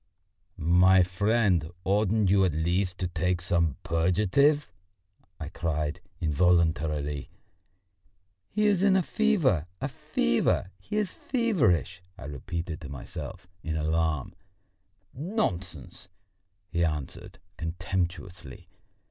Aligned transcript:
"My 0.57 1.03
friend, 1.03 1.69
oughtn't 1.83 2.31
you 2.31 2.43
at 2.43 2.53
least 2.55 2.97
to 2.97 3.07
take 3.07 3.39
some 3.39 3.75
purgative?" 3.83 4.71
I 5.39 5.49
cried 5.49 6.01
involuntarily. 6.19 7.29
"He 8.49 8.65
is 8.65 8.81
in 8.81 8.95
a 8.95 9.03
fever, 9.03 9.67
a 9.79 9.87
fever, 9.87 10.71
he 10.79 10.97
is 10.97 11.11
feverish!" 11.13 12.01
I 12.17 12.25
repeated 12.25 12.81
to 12.81 12.89
myself 12.89 13.45
in 13.61 13.77
alarm. 13.77 14.33
"Nonsense!" 15.13 16.07
he 16.71 16.83
answered 16.83 17.37
contemptuously. 17.57 18.69